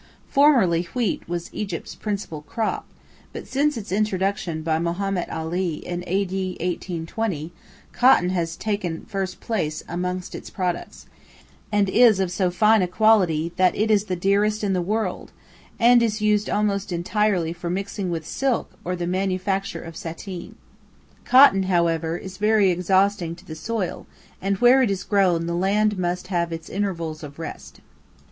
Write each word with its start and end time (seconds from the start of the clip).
Formerly 0.27 0.85
wheat 0.95 1.21
was 1.29 1.53
Egypt's 1.53 1.93
principal 1.93 2.41
crop, 2.41 2.87
but 3.33 3.45
since 3.45 3.77
its 3.77 3.91
introduction 3.91 4.63
by 4.63 4.79
Mohammed 4.79 5.29
Ali 5.29 5.75
in 5.75 6.03
A.D. 6.07 6.49
1820, 6.59 7.53
cotton 7.91 8.29
has 8.29 8.55
taken 8.55 9.05
first 9.05 9.39
place 9.39 9.83
amongst 9.87 10.33
its 10.33 10.49
products, 10.49 11.05
and 11.71 11.87
is 11.87 12.19
of 12.19 12.31
so 12.31 12.49
fine 12.49 12.81
a 12.81 12.87
quality 12.87 13.53
that 13.57 13.75
it 13.75 13.91
is 13.91 14.05
the 14.05 14.15
dearest 14.15 14.63
in 14.63 14.73
the 14.73 14.81
world, 14.81 15.31
and 15.79 16.01
is 16.01 16.19
used 16.19 16.49
almost 16.49 16.91
entirely 16.91 17.53
for 17.53 17.69
mixing 17.69 18.09
with 18.09 18.25
silk 18.25 18.71
or 18.83 18.95
the 18.95 19.05
manufacture 19.05 19.83
of 19.83 19.95
sateen. 19.95 20.55
Cotton, 21.25 21.61
however, 21.65 22.17
is 22.17 22.37
very 22.37 22.71
exhausting 22.71 23.35
to 23.35 23.45
the 23.45 23.53
soil, 23.53 24.07
and 24.41 24.57
where 24.57 24.81
it 24.81 24.89
is 24.89 25.03
grown 25.03 25.45
the 25.45 25.53
land 25.53 25.99
must 25.99 26.25
have 26.29 26.51
its 26.51 26.69
intervals 26.69 27.21
of 27.21 27.37
rest. 27.37 27.81